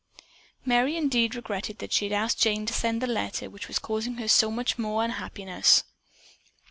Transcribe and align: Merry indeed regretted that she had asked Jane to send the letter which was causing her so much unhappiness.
Merry 0.65 0.97
indeed 0.97 1.35
regretted 1.35 1.77
that 1.77 1.93
she 1.93 2.05
had 2.05 2.11
asked 2.11 2.39
Jane 2.39 2.65
to 2.65 2.73
send 2.73 3.01
the 3.01 3.05
letter 3.05 3.51
which 3.51 3.67
was 3.67 3.77
causing 3.77 4.15
her 4.15 4.27
so 4.27 4.49
much 4.49 4.73
unhappiness. 4.79 5.83